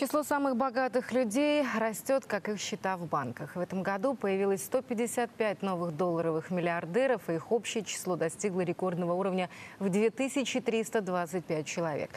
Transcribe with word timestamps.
Число 0.00 0.22
самых 0.22 0.56
богатых 0.56 1.12
людей 1.12 1.62
растет, 1.78 2.24
как 2.26 2.48
их 2.48 2.58
счета 2.58 2.96
в 2.96 3.04
банках. 3.06 3.54
В 3.54 3.60
этом 3.60 3.82
году 3.82 4.14
появилось 4.14 4.64
155 4.64 5.60
новых 5.60 5.94
долларовых 5.94 6.50
миллиардеров, 6.50 7.28
и 7.28 7.34
их 7.34 7.52
общее 7.52 7.84
число 7.84 8.16
достигло 8.16 8.62
рекордного 8.62 9.12
уровня 9.12 9.50
в 9.78 9.90
2325 9.90 11.66
человек. 11.66 12.08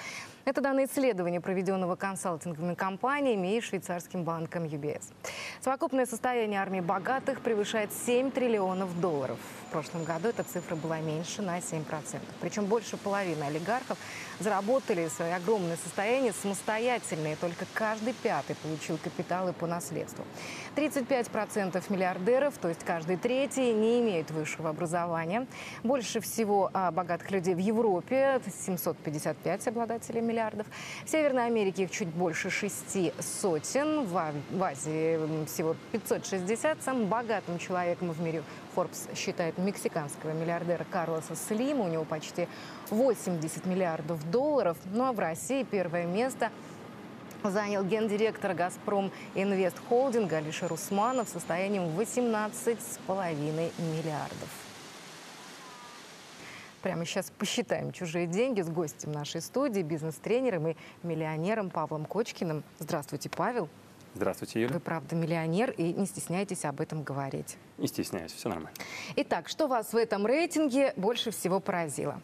Это 0.46 0.60
данные 0.60 0.88
исследования, 0.88 1.40
проведенного 1.40 1.96
консалтинговыми 1.96 2.74
компаниями 2.74 3.56
и 3.56 3.62
швейцарским 3.62 4.26
банком 4.26 4.66
UBS. 4.66 5.14
Совокупное 5.62 6.06
состояние 6.06 6.60
армии 6.60 6.82
богатых 6.82 7.40
превышает 7.40 7.94
7 7.94 8.30
триллионов 8.30 9.00
долларов. 9.00 9.40
В 9.70 9.72
прошлом 9.72 10.04
году 10.04 10.28
эта 10.28 10.44
цифра 10.44 10.76
была 10.76 11.00
меньше 11.00 11.42
на 11.42 11.60
7%. 11.60 11.86
Причем 12.42 12.66
больше 12.66 12.98
половины 12.98 13.42
олигархов 13.44 13.98
заработали 14.40 15.08
свои 15.08 15.32
огромные 15.32 15.78
состояния 15.78 16.34
самостоятельно, 16.34 17.32
и 17.32 17.36
только 17.36 17.66
каждый 17.74 18.14
пятый 18.14 18.58
получил 18.58 18.98
капиталы 18.98 19.54
по 19.54 19.66
наследству. 19.66 20.26
35% 20.76 21.82
миллиардеров, 21.88 22.58
то 22.58 22.68
есть 22.68 22.84
каждый 22.84 23.16
третий, 23.16 23.72
не 23.72 24.02
имеют 24.02 24.30
высшего 24.32 24.70
образования. 24.70 25.48
Больше 25.84 26.20
всего 26.20 26.70
а, 26.74 26.92
богатых 26.92 27.32
людей 27.32 27.56
в 27.56 27.60
Европе, 27.60 28.42
755 28.46 29.70
обладателей 29.70 30.22
миллиардов. 30.34 30.68
В 31.06 31.10
Северной 31.10 31.46
Америке 31.46 31.84
их 31.84 31.92
чуть 31.92 32.08
больше 32.08 32.50
шести 32.50 33.14
сотен. 33.20 34.04
В, 34.06 34.34
Азии 34.62 35.46
всего 35.46 35.76
560. 35.92 36.82
Самым 36.82 37.08
богатым 37.08 37.60
человеком 37.60 38.12
в 38.12 38.22
мире 38.22 38.44
Forbes 38.76 39.16
считает 39.16 39.58
мексиканского 39.58 40.32
миллиардера 40.32 40.86
Карлоса 40.90 41.36
Слима. 41.36 41.86
У 41.86 41.88
него 41.88 42.04
почти 42.04 42.48
80 42.90 43.66
миллиардов 43.66 44.30
долларов. 44.32 44.78
Ну 44.92 45.06
а 45.06 45.14
в 45.14 45.20
России 45.20 45.64
первое 45.64 46.06
место 46.06 46.50
занял 47.44 47.84
гендиректор 47.84 48.54
«Газпром 48.54 49.12
Инвест 49.36 49.76
Холдинга» 49.90 50.38
Алишер 50.38 50.72
Усманов 50.72 51.28
состоянием 51.30 51.84
18,5 52.00 53.72
миллиардов. 53.78 54.73
Прямо 56.84 57.06
сейчас 57.06 57.32
посчитаем 57.32 57.94
чужие 57.94 58.28
деньги 58.28 58.60
с 58.60 58.70
гостем 58.70 59.14
нашей 59.14 59.40
студии, 59.40 59.82
бизнес-тренером 59.82 60.68
и 60.68 60.76
миллионером 61.02 61.70
Павлом 61.70 62.04
Кочкиным. 62.04 62.62
Здравствуйте, 62.78 63.30
Павел. 63.30 63.70
Здравствуйте, 64.16 64.62
Юля. 64.62 64.74
Вы, 64.74 64.80
правда, 64.82 65.16
миллионер 65.16 65.72
и 65.72 65.94
не 65.94 66.06
стесняйтесь 66.06 66.66
об 66.66 66.82
этом 66.82 67.02
говорить. 67.02 67.58
Не 67.78 67.88
стесняюсь, 67.88 68.34
все 68.34 68.50
нормально. 68.50 68.76
Итак, 69.16 69.48
что 69.48 69.68
вас 69.68 69.94
в 69.94 69.96
этом 69.96 70.28
рейтинге 70.28 70.94
больше 70.98 71.32
всего 71.32 71.62
поразило? 71.62 72.20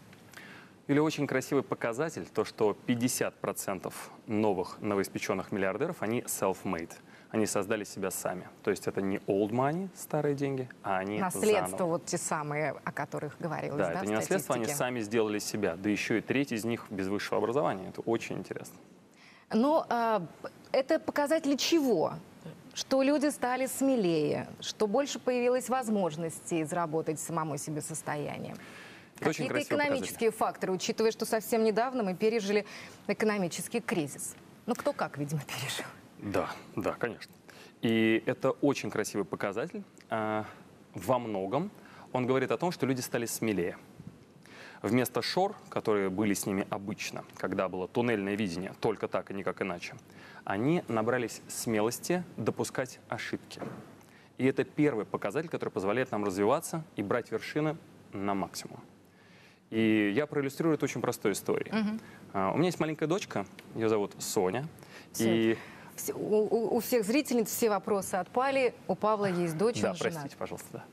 Или 0.88 1.00
очень 1.00 1.26
красивый 1.26 1.64
показатель, 1.64 2.26
то, 2.26 2.44
что 2.44 2.76
50% 2.86 3.94
новых 4.28 4.82
новоиспеченных 4.82 5.54
миллиардеров, 5.54 6.02
они 6.02 6.20
self-made. 6.24 6.92
Они 7.32 7.46
создали 7.46 7.84
себя 7.84 8.10
сами. 8.10 8.48
То 8.64 8.72
есть 8.72 8.88
это 8.88 9.02
не 9.02 9.18
old 9.28 9.52
money, 9.52 9.90
старые 9.96 10.34
деньги, 10.34 10.68
а 10.82 10.98
они 10.98 11.20
Наследство, 11.20 11.70
заново. 11.70 11.90
вот 11.90 12.06
те 12.06 12.18
самые, 12.18 12.76
о 12.84 12.92
которых 12.92 13.38
говорилось, 13.40 13.78
Да, 13.78 13.94
да, 13.94 14.00
это 14.00 14.06
не 14.08 14.16
наследство, 14.16 14.56
они 14.56 14.66
сами 14.66 15.00
сделали 15.02 15.38
себя. 15.38 15.76
Да 15.76 15.90
еще 15.90 16.18
и 16.18 16.22
треть 16.22 16.52
из 16.52 16.66
них 16.66 16.88
без 16.90 17.08
высшего 17.08 17.38
образования. 17.38 17.90
Это 17.90 18.02
очень 18.02 18.38
интересно. 18.38 18.78
Но 19.54 19.86
а, 19.90 20.26
это 20.72 21.00
показатели 21.00 21.56
чего? 21.56 22.14
Что 22.74 23.04
люди 23.04 23.28
стали 23.28 23.68
смелее, 23.68 24.48
что 24.60 24.88
больше 24.88 25.20
появилось 25.20 25.70
возможностей 25.70 26.64
заработать 26.64 27.20
самому 27.20 27.58
себе 27.58 27.82
состояние. 27.82 28.56
Какие-то 29.20 29.62
экономические 29.62 30.32
факторы, 30.32 30.72
учитывая, 30.72 31.12
что 31.12 31.26
совсем 31.26 31.64
недавно 31.64 32.04
мы 32.04 32.16
пережили 32.16 32.66
экономический 33.08 33.82
кризис. 33.82 34.36
Ну, 34.66 34.76
кто 34.76 34.94
как, 34.94 35.18
видимо, 35.18 35.42
пережил. 35.42 35.86
Да, 36.20 36.50
да, 36.76 36.94
конечно. 36.94 37.32
И 37.82 38.22
это 38.26 38.52
очень 38.52 38.90
красивый 38.92 39.26
показатель. 39.26 39.84
А, 40.10 40.46
Во 40.94 41.20
многом 41.20 41.72
он 42.12 42.26
говорит 42.26 42.52
о 42.52 42.58
том, 42.58 42.72
что 42.72 42.86
люди 42.86 43.02
стали 43.02 43.26
смелее. 43.26 43.78
Вместо 44.82 45.22
шор, 45.22 45.56
которые 45.70 46.10
были 46.10 46.34
с 46.34 46.46
ними 46.46 46.66
обычно, 46.70 47.24
когда 47.36 47.68
было 47.68 47.88
туннельное 47.88 48.36
видение, 48.36 48.74
только 48.80 49.08
так 49.08 49.30
и 49.30 49.34
никак 49.34 49.62
иначе, 49.62 49.94
они 50.46 50.84
набрались 50.88 51.42
смелости 51.48 52.24
допускать 52.38 53.00
ошибки. 53.10 53.62
И 54.38 54.46
это 54.46 54.64
первый 54.64 55.06
показатель, 55.06 55.50
который 55.50 55.70
позволяет 55.70 56.12
нам 56.12 56.24
развиваться 56.24 56.84
и 56.96 57.04
брать 57.04 57.30
вершины 57.32 57.76
на 58.14 58.34
максимум. 58.34 58.80
И 59.70 60.12
я 60.16 60.26
проиллюстрирую 60.26 60.76
это 60.76 60.86
очень 60.86 61.02
простой 61.02 61.34
историей. 61.34 61.72
А, 62.34 62.52
У 62.54 62.56
меня 62.58 62.68
есть 62.68 62.80
маленькая 62.80 63.06
дочка, 63.08 63.46
ее 63.76 63.90
зовут 63.90 64.16
Соня. 64.18 64.66
И 65.20 65.56
Все- 65.56 65.58
у, 66.14 66.80
всех 66.80 67.04
зрительниц 67.06 67.50
все 67.50 67.70
вопросы 67.70 68.16
отпали. 68.16 68.74
У 68.88 68.96
Павла 68.96 69.26
есть 69.26 69.58
дочь, 69.58 69.82
Да, 69.82 69.90
он 69.92 69.96
женат. 69.96 70.14
простите, 70.14 70.38
пожалуйста. 70.38 70.70
Да. 70.72 70.84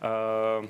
А, 0.00 0.64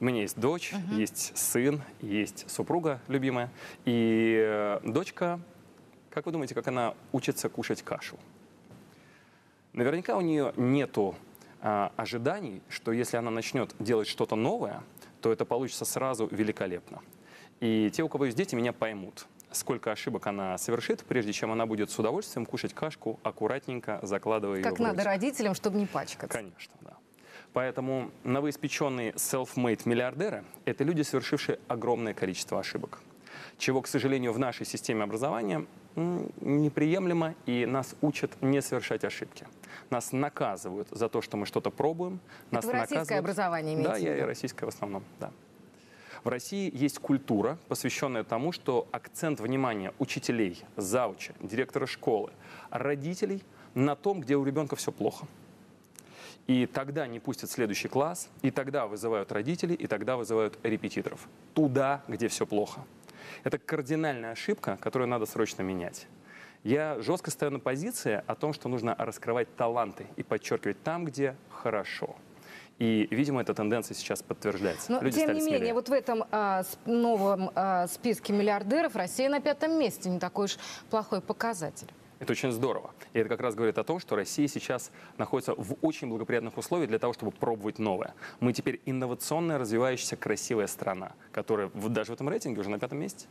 У 0.00 0.04
меня 0.04 0.20
есть 0.22 0.38
дочь, 0.38 0.74
есть 0.92 1.36
сын, 1.36 1.82
есть 2.00 2.48
супруга 2.50 3.00
любимая. 3.08 3.50
И 3.86 4.36
э, 4.38 4.80
дочка, 4.84 5.40
как 6.10 6.26
вы 6.26 6.32
думаете, 6.32 6.54
как 6.54 6.68
она 6.68 6.94
учится 7.12 7.48
кушать 7.48 7.82
кашу? 7.82 8.18
Наверняка 9.72 10.16
у 10.16 10.20
нее 10.20 10.52
нету 10.56 11.14
а, 11.60 11.92
ожиданий, 11.96 12.62
что 12.68 12.92
если 12.92 13.16
она 13.16 13.30
начнет 13.30 13.74
делать 13.78 14.08
что-то 14.08 14.36
новое, 14.36 14.82
то 15.20 15.32
это 15.32 15.44
получится 15.44 15.84
сразу 15.84 16.28
великолепно. 16.30 17.00
И 17.60 17.90
те, 17.90 18.02
у 18.02 18.08
кого 18.08 18.26
есть 18.26 18.36
дети, 18.36 18.54
меня 18.54 18.72
поймут, 18.72 19.26
сколько 19.56 19.92
ошибок 19.92 20.26
она 20.26 20.56
совершит, 20.58 21.04
прежде 21.04 21.32
чем 21.32 21.50
она 21.52 21.66
будет 21.66 21.90
с 21.90 21.98
удовольствием 21.98 22.46
кушать 22.46 22.74
кашку, 22.74 23.18
аккуратненько 23.22 23.98
закладывая 24.02 24.58
ее 24.58 24.62
Как 24.64 24.78
надо 24.78 25.04
родителям, 25.04 25.54
чтобы 25.54 25.78
не 25.78 25.86
пачкаться. 25.86 26.38
Конечно, 26.38 26.74
да. 26.82 26.94
Поэтому 27.52 28.10
новоиспеченные 28.24 29.12
self-made 29.12 29.82
миллиардеры– 29.86 30.44
это 30.66 30.84
люди, 30.84 31.02
совершившие 31.02 31.58
огромное 31.68 32.12
количество 32.12 32.60
ошибок, 32.60 33.00
чего, 33.56 33.80
к 33.80 33.86
сожалению, 33.86 34.32
в 34.32 34.38
нашей 34.38 34.66
системе 34.66 35.04
образования 35.04 35.64
неприемлемо, 35.96 37.34
и 37.46 37.64
нас 37.64 37.94
учат 38.02 38.30
не 38.42 38.60
совершать 38.60 39.04
ошибки. 39.04 39.46
Нас 39.88 40.12
наказывают 40.12 40.88
за 40.90 41.08
то, 41.08 41.22
что 41.22 41.38
мы 41.38 41.46
что-то 41.46 41.70
пробуем. 41.70 42.20
Нас 42.50 42.66
вы 42.66 42.72
российское 42.72 42.98
наказывают- 42.98 43.24
образование 43.24 43.74
имеете 43.74 43.90
Да, 43.90 43.96
я 43.96 44.18
и 44.18 44.20
российское 44.20 44.66
в 44.66 44.68
основном, 44.68 45.04
да. 45.18 45.30
В 46.26 46.28
России 46.28 46.72
есть 46.74 46.98
культура, 46.98 47.56
посвященная 47.68 48.24
тому, 48.24 48.50
что 48.50 48.88
акцент 48.90 49.38
внимания 49.38 49.94
учителей, 50.00 50.64
зауча, 50.74 51.34
директора 51.38 51.86
школы, 51.86 52.32
родителей 52.68 53.44
на 53.74 53.94
том, 53.94 54.22
где 54.22 54.34
у 54.34 54.42
ребенка 54.42 54.74
все 54.74 54.90
плохо. 54.90 55.28
И 56.48 56.66
тогда 56.66 57.06
не 57.06 57.20
пустят 57.20 57.48
следующий 57.48 57.86
класс, 57.86 58.28
и 58.42 58.50
тогда 58.50 58.88
вызывают 58.88 59.30
родителей, 59.30 59.76
и 59.76 59.86
тогда 59.86 60.16
вызывают 60.16 60.58
репетиторов. 60.64 61.28
Туда, 61.54 62.02
где 62.08 62.26
все 62.26 62.44
плохо. 62.44 62.80
Это 63.44 63.58
кардинальная 63.58 64.32
ошибка, 64.32 64.78
которую 64.80 65.06
надо 65.06 65.26
срочно 65.26 65.62
менять. 65.62 66.08
Я 66.64 67.00
жестко 67.02 67.30
стою 67.30 67.52
на 67.52 67.60
позиции 67.60 68.20
о 68.26 68.34
том, 68.34 68.52
что 68.52 68.68
нужно 68.68 68.96
раскрывать 68.98 69.54
таланты 69.54 70.08
и 70.16 70.24
подчеркивать 70.24 70.82
там, 70.82 71.04
где 71.04 71.36
хорошо. 71.50 72.16
И, 72.78 73.08
видимо, 73.10 73.40
эта 73.40 73.54
тенденция 73.54 73.94
сейчас 73.94 74.22
подтверждается. 74.22 74.92
Но, 74.92 75.00
Люди 75.00 75.18
тем 75.18 75.32
не 75.32 75.40
менее, 75.40 75.72
вот 75.72 75.88
в 75.88 75.92
этом 75.92 76.24
а, 76.30 76.62
новом 76.84 77.50
а, 77.54 77.86
списке 77.86 78.34
миллиардеров 78.34 78.96
Россия 78.96 79.30
на 79.30 79.40
пятом 79.40 79.78
месте. 79.78 80.10
Не 80.10 80.18
такой 80.18 80.44
уж 80.44 80.58
плохой 80.90 81.22
показатель. 81.22 81.88
Это 82.18 82.32
очень 82.32 82.50
здорово. 82.50 82.90
И 83.12 83.18
это 83.18 83.28
как 83.28 83.40
раз 83.40 83.54
говорит 83.54 83.78
о 83.78 83.84
том, 83.84 83.98
что 83.98 84.16
Россия 84.16 84.48
сейчас 84.48 84.90
находится 85.18 85.54
в 85.54 85.76
очень 85.82 86.08
благоприятных 86.08 86.56
условиях 86.56 86.88
для 86.88 86.98
того, 86.98 87.12
чтобы 87.12 87.30
пробовать 87.30 87.78
новое. 87.78 88.14
Мы 88.40 88.52
теперь 88.52 88.80
инновационная, 88.86 89.58
развивающаяся, 89.58 90.16
красивая 90.16 90.66
страна, 90.66 91.12
которая 91.32 91.70
даже 91.74 92.12
в 92.12 92.14
этом 92.14 92.28
рейтинге 92.28 92.60
уже 92.60 92.70
на 92.70 92.78
пятом 92.78 92.98
месте. 92.98 93.26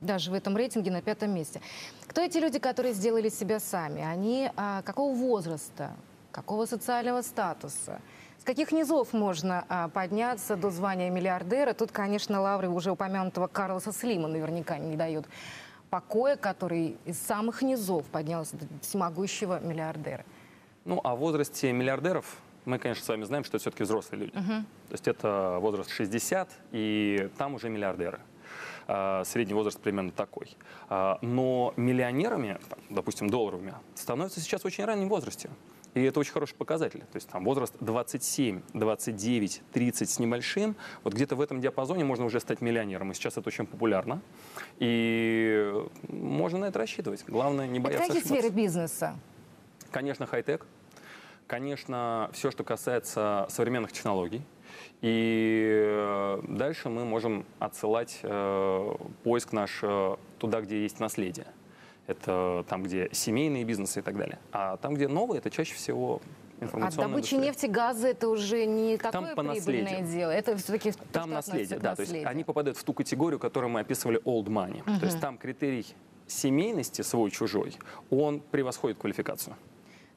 Даже 0.00 0.30
в 0.30 0.34
этом 0.34 0.56
рейтинге 0.56 0.92
на 0.92 1.02
пятом 1.02 1.32
месте. 1.32 1.60
Кто 2.06 2.20
эти 2.20 2.38
люди, 2.38 2.60
которые 2.60 2.94
сделали 2.94 3.28
себя 3.28 3.58
сами? 3.58 4.02
Они 4.02 4.48
а, 4.56 4.82
какого 4.82 5.12
возраста, 5.14 5.96
какого 6.30 6.66
социального 6.66 7.22
статуса? 7.22 8.00
С 8.38 8.44
каких 8.44 8.72
низов 8.72 9.12
можно 9.12 9.64
а, 9.68 9.88
подняться 9.88 10.56
до 10.56 10.70
звания 10.70 11.10
миллиардера? 11.10 11.74
Тут, 11.74 11.92
конечно, 11.92 12.40
лавры 12.40 12.68
уже 12.68 12.90
упомянутого 12.90 13.46
Карлоса 13.46 13.92
Слима 13.92 14.28
наверняка 14.28 14.78
не 14.78 14.96
дают 14.96 15.26
покоя, 15.90 16.36
который 16.36 16.96
из 17.04 17.18
самых 17.18 17.62
низов 17.62 18.06
поднялся 18.06 18.56
до 18.56 18.66
всемогущего 18.80 19.58
миллиардера. 19.60 20.24
Ну, 20.84 21.00
о 21.02 21.16
возрасте 21.16 21.72
миллиардеров 21.72 22.38
мы, 22.64 22.78
конечно, 22.78 23.04
с 23.04 23.08
вами 23.08 23.24
знаем, 23.24 23.44
что 23.44 23.56
это 23.56 23.62
все-таки 23.62 23.82
взрослые 23.82 24.26
люди. 24.26 24.32
То 24.32 24.92
есть 24.92 25.08
это 25.08 25.58
возраст 25.60 25.90
60, 25.90 26.48
и 26.72 27.30
там 27.38 27.54
уже 27.54 27.68
миллиардеры. 27.68 28.20
А, 28.86 29.24
средний 29.24 29.54
возраст 29.54 29.80
примерно 29.80 30.12
такой. 30.12 30.56
А, 30.88 31.18
но 31.22 31.72
миллионерами, 31.76 32.58
допустим, 32.90 33.28
долларовыми, 33.28 33.74
становятся 33.94 34.40
сейчас 34.40 34.62
в 34.62 34.66
очень 34.66 34.84
раннем 34.84 35.08
возрасте. 35.08 35.50
И 35.98 36.04
это 36.04 36.20
очень 36.20 36.32
хороший 36.32 36.54
показатель. 36.54 37.00
То 37.00 37.16
есть 37.16 37.28
там 37.28 37.44
возраст 37.44 37.74
27, 37.80 38.62
29, 38.72 39.62
30 39.72 40.10
с 40.10 40.18
небольшим. 40.20 40.76
Вот 41.02 41.14
где-то 41.14 41.34
в 41.34 41.40
этом 41.40 41.60
диапазоне 41.60 42.04
можно 42.04 42.24
уже 42.24 42.38
стать 42.38 42.60
миллионером. 42.60 43.10
И 43.10 43.14
сейчас 43.14 43.36
это 43.36 43.48
очень 43.48 43.66
популярно. 43.66 44.22
И 44.78 45.72
можно 46.08 46.60
на 46.60 46.64
это 46.66 46.78
рассчитывать. 46.78 47.24
Главное 47.26 47.66
не 47.66 47.80
бояться 47.80 48.06
какие 48.06 48.22
ошибаться. 48.22 48.42
сферы 48.42 48.54
бизнеса? 48.54 49.16
Конечно, 49.90 50.26
хай-тек. 50.26 50.66
Конечно, 51.48 52.30
все, 52.32 52.52
что 52.52 52.62
касается 52.62 53.46
современных 53.48 53.90
технологий. 53.90 54.42
И 55.00 55.82
э, 55.84 56.40
дальше 56.46 56.90
мы 56.90 57.04
можем 57.04 57.44
отсылать 57.58 58.20
э, 58.22 58.94
поиск 59.24 59.52
наш 59.52 59.80
э, 59.82 60.16
туда, 60.38 60.60
где 60.60 60.82
есть 60.82 61.00
наследие. 61.00 61.46
Это 62.08 62.64
там, 62.68 62.82
где 62.82 63.08
семейные 63.12 63.64
бизнесы 63.64 64.00
и 64.00 64.02
так 64.02 64.16
далее. 64.16 64.38
А 64.50 64.78
там, 64.78 64.94
где 64.94 65.06
новые, 65.08 65.38
это 65.38 65.50
чаще 65.50 65.74
всего 65.74 66.16
От 66.56 66.62
информационная 66.64 67.08
добычи 67.10 67.34
индустрия. 67.34 67.40
нефти, 67.40 67.66
газа 67.66 68.08
это 68.08 68.28
уже 68.30 68.64
не 68.64 68.96
Там 68.96 69.12
такое 69.12 69.34
по 69.36 69.42
прибыльное 69.42 69.82
наследию. 69.82 70.06
дело. 70.06 70.30
Это 70.30 70.56
все-таки 70.56 70.92
Там 71.12 71.30
наследие, 71.30 71.78
да. 71.78 71.94
То 71.94 72.02
есть 72.02 72.14
они 72.24 72.44
попадают 72.44 72.78
в 72.78 72.82
ту 72.82 72.94
категорию, 72.94 73.38
которую 73.38 73.70
мы 73.70 73.80
описывали 73.80 74.20
old 74.24 74.46
money. 74.46 74.82
То 74.98 75.04
есть 75.06 75.20
там 75.20 75.36
критерий 75.36 75.86
семейности 76.26 77.02
свой-чужой, 77.02 77.76
он 78.10 78.40
превосходит 78.40 78.98
квалификацию. 78.98 79.54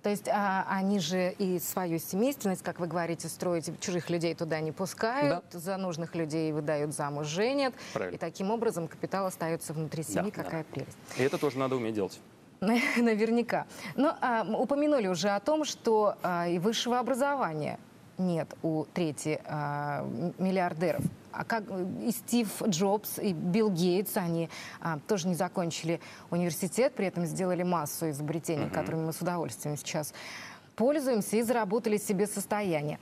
То 0.04 0.10
есть 0.10 0.28
а, 0.28 0.66
они 0.68 1.00
же 1.00 1.32
и 1.38 1.60
свою 1.60 2.00
семейственность, 2.00 2.64
как 2.64 2.80
вы 2.80 2.88
говорите, 2.88 3.28
строить, 3.28 3.70
чужих 3.80 4.10
людей 4.10 4.34
туда 4.34 4.60
не 4.60 4.72
пускают, 4.72 5.46
за 5.52 5.78
нужных 5.78 6.16
людей 6.16 6.52
выдают 6.52 6.94
замуж, 6.94 7.28
женят. 7.28 7.74
Правильно. 7.94 8.16
И 8.16 8.20
таким 8.20 8.50
образом 8.50 8.88
капитал 8.88 9.28
остается 9.28 9.74
внутри 9.74 10.04
семьи. 10.04 10.32
Да, 10.32 10.38
да. 10.38 10.44
Какая 10.44 10.64
прелесть. 10.64 10.98
И 11.18 11.22
это 11.24 11.38
тоже 11.38 11.60
надо 11.60 11.76
уметь 11.76 11.94
делать. 11.94 12.20
Наверняка. 12.62 13.66
Но 13.96 14.16
а, 14.22 14.42
м, 14.42 14.56
упомянули 14.56 15.08
уже 15.08 15.30
о 15.30 15.40
том, 15.40 15.66
что 15.66 16.16
а, 16.24 16.48
и 16.48 16.58
высшего 16.58 17.00
образования 17.00 17.80
нет 18.18 18.54
у 18.64 18.86
трети 18.86 19.40
а, 19.46 20.08
миллиардеров. 20.38 21.04
А 21.32 21.44
как 21.44 21.64
э, 21.70 21.86
и 22.08 22.12
Стив 22.12 22.48
Джобс, 22.68 23.20
и 23.20 23.34
Билл 23.34 23.70
Гейтс, 23.70 24.18
они 24.18 24.50
а, 24.80 25.00
тоже 25.08 25.28
не 25.28 25.36
закончили 25.36 26.00
университет, 26.30 26.94
при 26.96 27.08
этом 27.08 27.26
сделали 27.26 27.64
массу 27.64 28.10
изобретений, 28.10 28.70
которыми 28.70 29.06
мы 29.06 29.14
с 29.14 29.22
удовольствием 29.22 29.78
сейчас 29.78 30.14
пользуемся, 30.76 31.38
и 31.38 31.42
заработали 31.42 31.98
себе 31.98 32.28
состояние. 32.28 33.00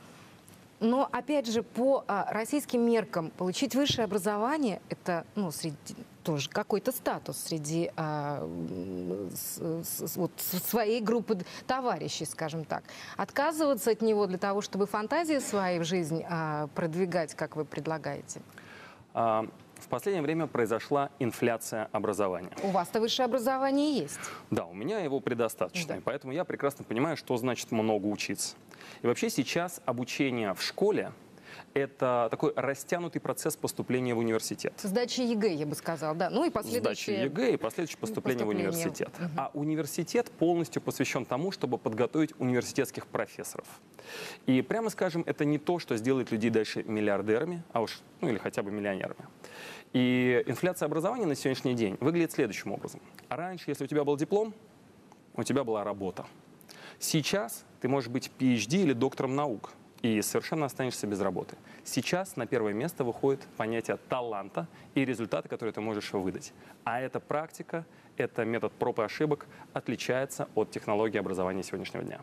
Но, 0.80 1.10
опять 1.12 1.48
же, 1.52 1.62
по 1.62 2.06
а, 2.08 2.28
российским 2.32 2.82
меркам 2.82 3.32
получить 3.32 3.76
высшее 3.76 4.06
образование– 4.06 4.82
это 4.90 5.26
ну, 5.36 5.52
среди, 5.52 5.76
тоже 6.24 6.50
какой-то 6.50 6.94
статус 6.94 7.38
среди 7.38 7.92
а, 7.98 8.48
с- 9.36 9.60
с- 9.84 10.16
вот, 10.16 10.32
своей 10.38 11.02
группы 11.02 11.40
товарищей, 11.68 12.24
скажем 12.26 12.64
так. 12.64 12.84
Отказываться 13.18 13.92
от 13.92 14.02
него 14.02 14.26
для 14.28 14.38
того, 14.38 14.62
чтобы 14.62 14.86
фантазии 14.86 15.40
свои 15.40 15.80
в 15.80 15.84
жизнь 15.84 16.24
а, 16.30 16.68
продвигать, 16.76 17.34
как 17.36 17.58
вы 17.58 17.66
предлагаете. 17.66 18.42
А, 19.14 19.46
В 19.80 19.88
последнее 19.88 20.22
время 20.22 20.46
произошла 20.48 21.10
инфляция 21.20 21.90
образования. 21.92 22.52
У 22.64 22.70
вас-то 22.70 23.00
высшее 23.00 23.26
образование 23.26 23.94
есть. 23.98 24.20
Да, 24.52 24.66
у 24.66 24.74
меня 24.74 25.00
его 25.00 25.20
предостаточно, 25.20 25.96
Да. 25.96 26.02
поэтому 26.04 26.34
я 26.34 26.44
прекрасно 26.44 26.84
понимаю, 26.84 27.18
что 27.18 27.36
значит 27.38 27.72
много 27.72 28.06
учиться. 28.08 28.56
И 29.02 29.08
вообще 29.08 29.30
сейчас 29.30 29.82
обучение 29.86 30.54
в 30.54 30.62
школе– 30.62 31.12
это 31.74 32.28
такой 32.32 32.54
растянутый 32.56 33.22
процесс 33.22 33.56
поступления 33.56 34.14
в 34.14 34.18
университет. 34.18 34.74
Сдача 34.82 35.24
ЕГЭ, 35.24 35.54
я 35.54 35.66
бы 35.66 35.76
сказала, 35.76 36.16
да. 36.16 36.30
Ну 36.30 36.46
и 36.46 36.50
Сдача 36.50 36.64
последующие... 36.64 37.24
ЕГЭ 37.24 37.54
и 37.54 37.58
последующее 37.58 38.00
поступление 38.00 38.46
в 38.46 38.48
поступление. 38.48 38.70
университет. 38.72 39.10
А 39.38 39.52
университет 39.54 40.32
полностью 40.32 40.82
посвящен 40.82 41.26
тому, 41.26 41.52
чтобы 41.52 41.78
подготовить 41.78 42.34
университетских 42.40 43.08
профессоров. 43.08 43.68
И 44.46 44.62
прямо 44.62 44.90
скажем, 44.90 45.24
это 45.26 45.46
не 45.46 45.58
то, 45.58 45.80
что 45.80 45.98
сделает 45.98 46.32
людей 46.32 46.50
дальше 46.50 46.84
миллиардерами, 46.84 47.64
а 47.72 47.82
уж, 47.82 48.02
ну 48.22 48.30
или 48.30 48.38
хотя 48.38 48.64
бы 48.64 48.72
миллионерами. 48.72 49.28
И 49.94 50.44
инфляция 50.46 50.86
образования 50.86 51.26
на 51.26 51.36
сегодняшний 51.36 51.74
день 51.74 51.98
выглядит 52.00 52.32
следующим 52.32 52.72
образом. 52.72 53.02
Раньше, 53.30 53.72
если 53.72 53.84
у 53.84 53.88
тебя 53.88 54.04
был 54.04 54.18
диплом, 54.18 54.54
у 55.36 55.44
тебя 55.44 55.64
была 55.64 55.84
работа. 55.84 56.26
Сейчас 57.00 57.64
ты 57.82 57.88
можешь 57.88 58.10
быть 58.10 58.30
PhD 58.38 58.84
или 58.84 58.94
доктором 58.94 59.36
наук 59.36 59.72
и 60.02 60.22
совершенно 60.22 60.66
останешься 60.66 61.08
без 61.08 61.20
работы. 61.22 61.58
Сейчас 61.84 62.36
на 62.36 62.46
первое 62.46 62.74
место 62.74 63.04
выходит 63.04 63.42
понятие 63.58 63.98
таланта 64.10 64.68
и 64.96 65.06
результаты, 65.06 65.50
которые 65.50 65.74
ты 65.74 65.82
можешь 65.82 66.14
выдать. 66.14 66.54
А 66.84 67.02
эта 67.02 67.20
практика, 67.20 67.86
это 68.18 68.46
метод 68.46 68.72
проб 68.74 69.00
и 69.00 69.04
ошибок 69.04 69.48
отличается 69.74 70.48
от 70.56 70.72
технологии 70.72 71.18
образования 71.18 71.64
сегодняшнего 71.64 72.04
дня. 72.04 72.22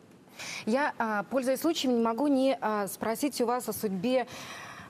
Я, 0.67 0.95
а, 0.99 1.23
пользуясь 1.25 1.61
случаем, 1.61 1.97
не 1.97 2.03
могу 2.03 2.27
не 2.27 2.59
а, 2.61 2.87
спросить 2.89 3.41
у 3.41 3.47
вас 3.47 3.69
о 3.69 3.73
судьбе 3.73 4.27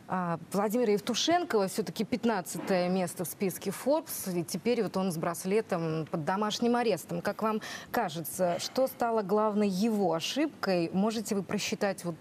а, 0.08 0.38
Владимира 0.52 0.92
Евтушенкова. 0.92 1.68
Все-таки 1.68 2.04
15 2.04 2.90
место 2.90 3.24
в 3.24 3.28
списке 3.28 3.70
Forbes. 3.70 4.36
И 4.38 4.42
теперь 4.42 4.82
вот 4.82 4.96
он 4.96 5.12
с 5.12 5.16
браслетом 5.16 6.06
под 6.10 6.24
домашним 6.24 6.74
арестом. 6.76 7.20
Как 7.20 7.42
вам 7.42 7.60
кажется, 7.92 8.58
что 8.58 8.88
стало 8.88 9.22
главной 9.22 9.68
его 9.68 10.12
ошибкой? 10.14 10.90
Можете 10.92 11.36
вы 11.36 11.42
просчитать 11.42 12.04
вот 12.04 12.16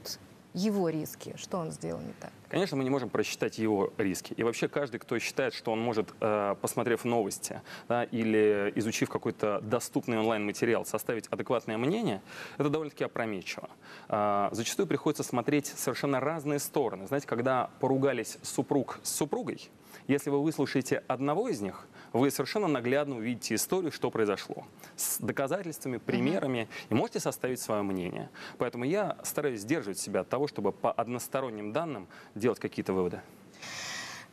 его 0.56 0.90
риски? 0.90 1.36
Что 1.38 1.58
он 1.60 1.72
сделал 1.72 2.00
не 2.00 2.14
так? 2.20 2.32
Конечно, 2.50 2.78
мы 2.78 2.84
не 2.84 2.90
можем 2.90 3.10
просчитать 3.10 3.58
его 3.58 3.94
риски. 3.98 4.34
И 4.34 4.44
вообще 4.44 4.68
каждый, 4.68 4.98
кто 5.00 5.20
считает, 5.20 5.54
что 5.54 5.72
он 5.72 5.80
может, 5.82 6.14
э, 6.22 6.56
посмотрев 6.62 7.04
новости 7.04 7.62
да, 7.90 8.06
или 8.06 8.72
изучив 8.76 9.10
какой-то 9.10 9.60
доступный 9.62 10.18
онлайн-материал, 10.18 10.86
составить 10.86 11.28
адекватное 11.28 11.78
мнение, 11.78 12.22
это 12.58 12.70
довольно-таки 12.70 13.04
опрометчиво. 13.04 13.70
А, 14.08 14.50
Зачастую 14.54 14.88
приходится 14.88 15.24
смотреть 15.24 15.68
совершенно 15.68 16.20
разные 16.20 16.60
стороны. 16.60 17.08
Знаете, 17.08 17.28
когда 17.28 17.70
поругались 17.80 18.38
супруг 18.42 19.00
с 19.04 19.12
супругой, 19.12 19.70
если 20.08 20.30
вы 20.30 20.42
выслушаете 20.42 21.04
одного 21.08 21.50
из 21.50 21.62
них, 21.62 21.88
вы 22.20 22.32
совершенно 22.32 22.68
наглядно 22.68 23.18
увидите 23.18 23.56
историю, 23.56 23.92
что 23.92 24.10
произошло. 24.10 24.66
С 24.96 25.20
доказательствами, 25.20 25.98
примерами, 25.98 26.68
и 26.90 26.94
можете 26.94 27.20
составить 27.20 27.60
свое 27.60 27.82
мнение. 27.82 28.30
Поэтому 28.58 28.86
я 28.86 29.18
стараюсь 29.24 29.60
сдерживать 29.62 30.00
себя 30.00 30.22
от 30.22 30.30
того, 30.30 30.48
чтобы 30.48 30.72
по 30.72 30.92
односторонним 30.92 31.74
данным 31.74 32.08
делать 32.34 32.60
какие-то 32.60 32.94
выводы. 32.94 33.22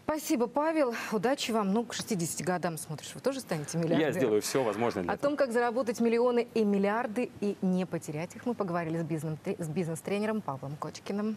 Спасибо, 0.04 0.46
Павел. 0.46 0.94
Удачи 1.12 1.52
вам. 1.52 1.72
Ну, 1.72 1.84
к 1.84 1.94
60 1.94 2.42
годам 2.44 2.76
смотришь, 2.76 3.12
вы 3.14 3.20
тоже 3.20 3.40
станете 3.40 3.78
миллиардером. 3.78 4.00
Я 4.00 4.12
сделаю 4.12 4.42
все 4.42 4.62
возможное 4.62 5.04
для 5.04 5.12
О 5.12 5.14
этого. 5.14 5.30
том, 5.30 5.36
как 5.36 5.52
заработать 5.52 6.00
миллионы 6.00 6.48
и 6.54 6.64
миллиарды 6.64 7.30
и 7.40 7.56
не 7.62 7.86
потерять 7.86 8.34
их, 8.36 8.44
мы 8.44 8.54
поговорили 8.54 8.98
с 8.98 9.04
бизнес- 9.04 9.38
с 9.58 9.68
бизнес-тренером 9.68 10.40
Павлом 10.40 10.76
Кочкиным. 10.76 11.36